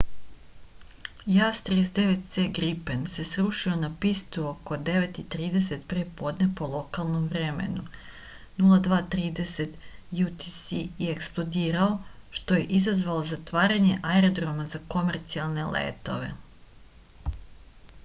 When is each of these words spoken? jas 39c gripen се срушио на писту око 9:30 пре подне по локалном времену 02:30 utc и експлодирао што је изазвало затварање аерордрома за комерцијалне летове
jas 1.33 1.57
39c 1.65 2.43
gripen 2.59 3.01
се 3.15 3.23
срушио 3.31 3.73
на 3.81 3.89
писту 4.05 4.45
око 4.51 4.77
9:30 4.87 5.83
пре 5.91 6.05
подне 6.21 6.47
по 6.61 6.69
локалном 6.71 7.27
времену 7.35 7.85
02:30 8.63 9.75
utc 10.27 10.81
и 10.99 11.11
експлодирао 11.17 11.93
што 12.39 12.59
је 12.61 12.65
изазвало 12.79 13.27
затварање 13.33 13.99
аерордрома 14.15 14.65
за 14.73 14.81
комерцијалне 14.95 15.67
летове 15.77 16.31